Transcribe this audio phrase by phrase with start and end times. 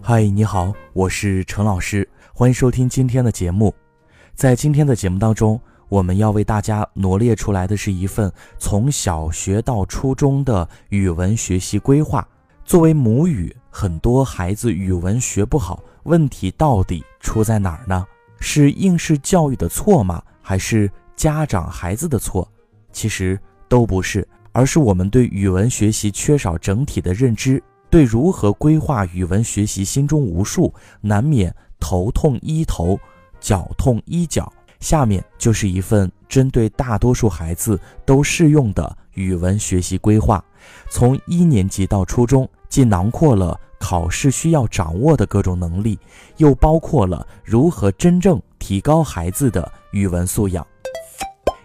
[0.00, 3.74] 嗨，你好，我是陈老师，欢迎收听今天的节目。
[4.34, 12.26] 在今天的节目当中，我们要为大家罗列出来的是一份从小学到初中的语文学习规划。
[12.64, 18.06] 作为母语，很多孩子语文学不好，问题到底出在哪儿呢？
[18.40, 20.22] 是应试教育的错吗？
[20.42, 22.46] 还是家长孩子的错？
[22.92, 23.38] 其实
[23.68, 27.62] 都不是，而是我们对语文学习缺少整体的认知，
[27.94, 32.98] 对如何规划语文学习心中无数，难免头痛医头，
[33.38, 34.52] 脚痛医脚。
[34.80, 40.44] 下面就是一份针对大多数孩子都适用的语文学习规划。
[40.90, 45.96] 从一年级到初中，既囊括了考试需要掌握的各种能力，
[46.38, 50.66] 又包括了如何真正提高孩子的语文素养。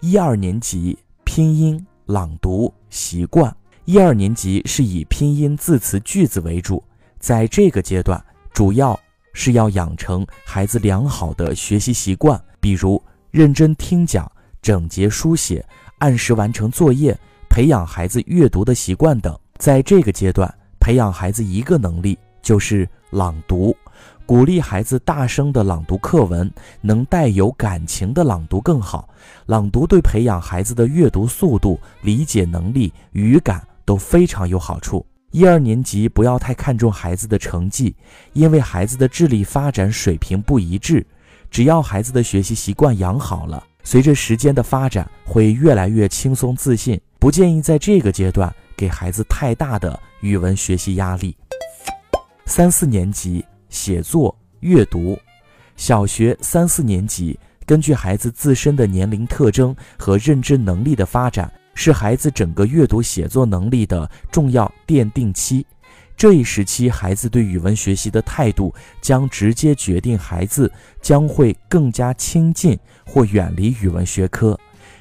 [0.00, 3.54] 一二年级拼音、朗读习惯。
[3.86, 6.82] 一二年级是以拼音、字词、句子为主，
[7.18, 8.98] 在这个阶段，主要
[9.34, 14.30] 是要养成孩子良好的学习习惯，比如认真听讲、
[14.62, 15.62] 整洁书写、
[15.98, 17.14] 按时完成作业。
[17.50, 23.76] 培养孩子阅读的习惯等，在这个阶段培养孩子一个能力就是朗读，
[24.24, 29.08] 鼓励孩子大声的朗读课文，能带有感情的朗读更好。
[29.44, 35.04] 朗读对培养孩子的阅读速度、理解能力、语感都非常有好处。
[35.30, 37.94] 一二年级不要太看重孩子的成绩，
[38.32, 41.04] 因为孩子的智力发展水平不一致，
[41.50, 47.00] 只要孩子的学习习惯养好了，随着时间的发展会越来越轻松自信。
[47.18, 51.34] 不建议在这个阶段给孩子太大的语文学习压力。
[52.46, 55.18] 三四年级写作阅读，
[55.74, 65.66] 小学三四年级根据孩子自身的年龄特征和认知能力的发展，是孩子整个阅读写作能力的重要奠定期。
[66.16, 70.70] 这一时期，孩子对语文学习的态度将直接决定孩子
[71.02, 74.58] 将会更加亲近或远离语文学科。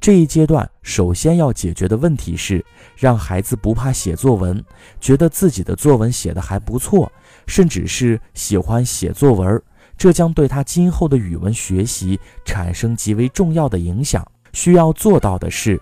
[0.00, 2.64] 这一阶段，首先要解决的问题是
[2.96, 4.62] 让孩子不怕写作文，
[5.00, 7.10] 觉得自己的作文写得还不错，
[7.46, 9.62] 甚至是喜欢写作文，
[9.96, 14.26] 这将对他今后的语文学习产生极为重要的影响。
[14.52, 15.80] 需要做到的是：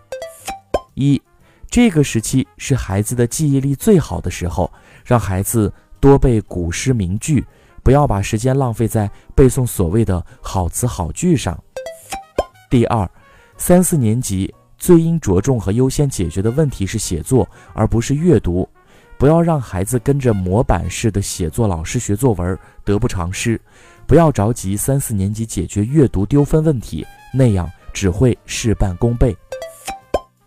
[0.94, 1.20] 一，
[1.70, 4.70] 这个时期是孩子的记忆力最好的时候，
[5.04, 7.44] 让孩子多背古诗名句，
[7.82, 11.58] 不要把时间浪费在背诵所谓的好词好句上。
[12.70, 13.08] 第二。
[13.58, 18.68] 三四年级最应着重和优先解决的问题是写作，而不是阅读。
[19.16, 23.60] 不要让孩子跟着模板式的写作老师学作文，得不偿失。
[24.04, 29.36] 不要着急三四年级解决阅读丢分问题，那样只会事半功倍。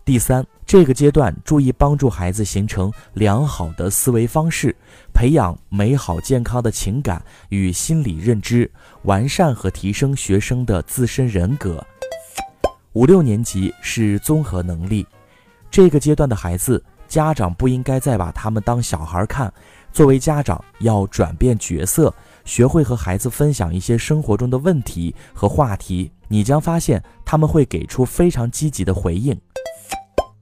[0.06, 4.72] 第三，这个阶段注意帮助孩子形成良好的思维方式，
[5.12, 8.70] 培养美好健康的情感与心理认知，
[9.02, 11.84] 完善和提升学生的自身人格。
[12.92, 15.04] 五六年级是综合能力，
[15.72, 19.52] 这个阶段的孩子，家长不应该再把他们当小孩看。
[19.92, 22.14] 作为家长，要转变角色，
[22.44, 29.36] 学会和孩子分享一些生活中的问题和话题，你将发现他们会给出非常积极的回应。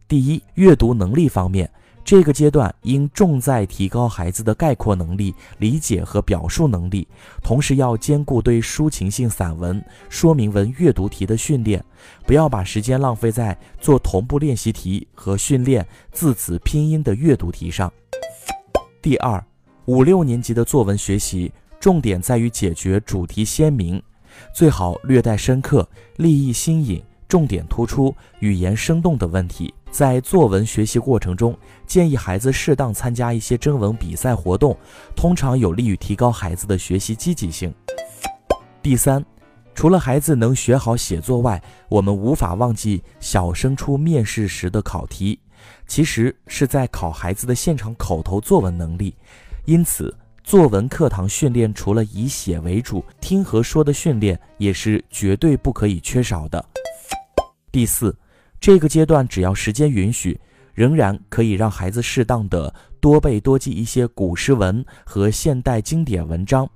[0.07, 1.71] 第一，阅读能力方面。
[2.05, 7.09] 这个阶段应重在提高孩子的概括能力、理解和表述能力，
[7.43, 11.83] 同时要兼顾对抒情性散文、说明文阅读题的训练，
[12.27, 17.91] 不要把时间浪费在做同步练习题和训练字词拼音的阅读题上。
[19.01, 19.43] 第二，
[19.87, 21.51] 五六年级的作文学习
[21.81, 24.01] 重点在于解决主题鲜明，
[24.55, 29.73] 最好略带深刻、立意新颖、重点突出、语言生动的问题。
[29.95, 31.57] 在作文学习过程中，
[31.87, 34.77] 建议孩子适当参加一些征文比赛活动，
[35.15, 37.73] 通常有利于提高孩子的学习积极性。
[38.83, 39.25] 第三，
[39.73, 45.39] 除了孩子能学好写作外，我们无法忘记小升初面试时的考题，
[45.87, 49.15] 其实是在考孩子的现场口头作文能力。
[49.65, 50.13] 因此，
[50.43, 56.67] 作文课堂训练除了以写为主，听和说的训练也是绝对不可以缺少的。
[57.71, 58.13] 第四。
[58.65, 60.41] 这个阶段，只要时间允许，
[60.73, 66.67] 仍然可以让孩子适当的多背多记一些古诗文和现代经典文章。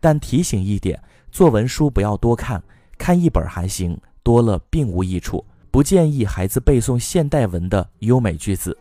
[0.00, 1.00] 但提醒一点，
[1.30, 2.60] 作文书不要多看，
[2.98, 5.44] 看一本还行，多了并无益处。
[5.70, 8.76] 不建议孩子背诵现代文的优美句子。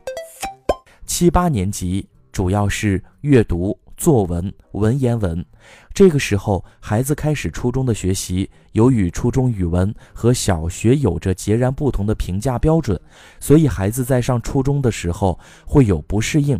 [1.05, 3.77] 七八年级主要是阅读。
[3.97, 5.45] 作文、文言文，
[5.93, 12.99] 这个时候孩子开始初中的学习，由于初中语文和小学有着截然不同的评价标准，
[13.39, 16.59] 所以孩子在上初中的时候会有不适应。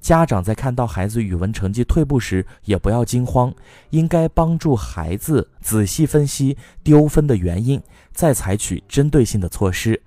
[0.00, 3.52] 家长在看到孩子语文成绩退步时，也不要惊慌，
[3.90, 7.82] 应该帮助孩子仔细分析丢分的原因，
[8.12, 10.00] 再采取针对性的措施。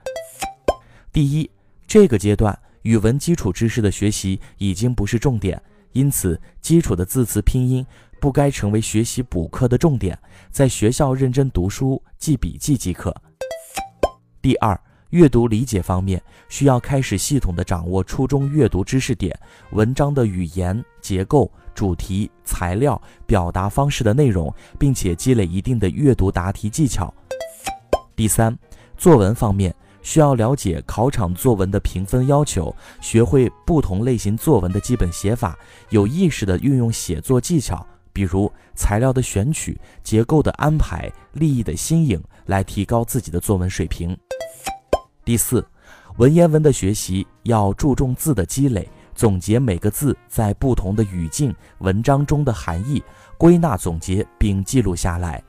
[1.11, 1.49] 第一，
[1.85, 5.61] 这个阶段语文基础知识的学习已经不是重点，
[5.91, 7.85] 因此基础的字词拼音
[8.19, 10.17] 不该成为学习补课的重点，
[10.51, 13.15] 在学校认真读书记笔记即可。
[14.41, 14.79] 第二。
[15.09, 19.35] 阅读理解方面，需要开始系统的掌握初中阅读知识点、
[19.71, 27.11] 文章的语言结构、主题、材料、表达方式的内容，并且积累一定的阅读答题技巧。
[28.15, 28.55] 第三，
[28.97, 29.75] 作文方面，
[30.09, 35.55] 需要了解考场作文的评分要求，学会不同类型作文的基本写法，
[35.91, 44.17] 有意识地运用写作技巧，比如材料的选取、结构的安排、立意的新颖，来提高自己的作文水平。
[45.23, 45.63] 第四，
[46.17, 52.99] 文言文的学习要注重字的积累，总结每个字在不同的语境、文章中的含义，
[53.37, 55.39] 归纳总结并记录下来。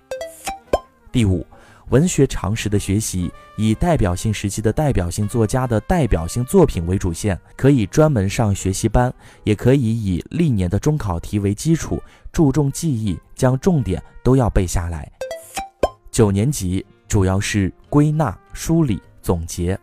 [1.11, 1.47] 第五，
[1.91, 12.01] 文学常识的学习以代表性时期的代表性作家的代表性作品为主线，可以专门上学习班，也可以以历年的中考题为基础，
[12.33, 15.11] 注重记忆，将重点都要背下来。
[16.13, 19.01] 九年级主要是归纳梳理。
[19.23, 19.79] 总结，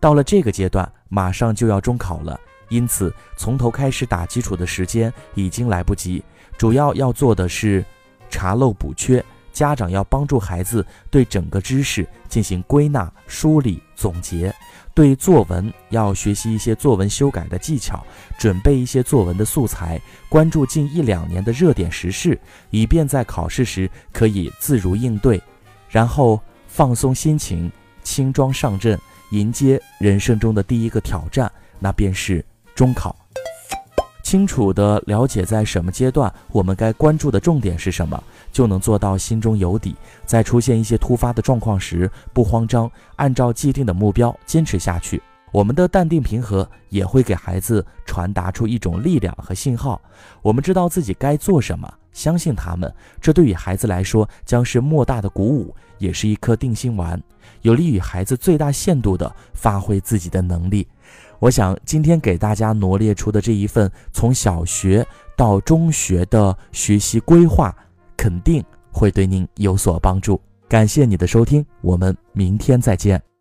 [0.00, 2.38] 到了这个阶段，马上就要中考了，
[2.70, 6.22] 因此从头开始打基础的时间已经来不及。
[6.58, 7.84] 主要要做的是
[8.28, 14.54] 查漏补缺，家长要帮助孩子对整个知识进行归纳、梳理、总结。
[14.92, 18.04] 对作文要学习一些作文修改的技巧，
[18.36, 19.98] 准备一些作文的素材，
[20.28, 25.42] 关注近一两年的热点时事，以便在考试时可以自如应对。
[25.88, 27.72] 然后放松心情。
[28.04, 33.16] 轻装上阵，迎接人生中的第一个挑战，那便是中考。
[34.24, 39.94] 清楚地了解在什么阶段我们该关注的重点是什么，就能做到心中有底。
[40.24, 45.22] 在出现一些突发的状况时，不慌张，按照既定的目标坚持下去。
[45.52, 50.00] 我们的淡定平和也会给孩子传达出一种力量和信号。
[50.42, 52.90] 我们知道自己该做什么，相信他们。
[53.20, 57.22] 这对于孩子来说将是莫大的鼓舞，也是一颗定心丸。
[57.60, 60.88] 有利于孩子最大限度地发挥自己的能力。
[61.40, 65.06] 我想今天给大家罗列出的这一份从小学
[65.36, 67.74] 到中学的学习规划，
[68.16, 70.40] 肯定会对您有所帮助。
[70.68, 73.33] 感谢你的收听，我们明天再见。